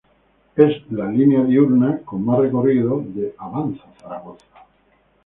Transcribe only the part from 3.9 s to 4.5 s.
Zaragoza.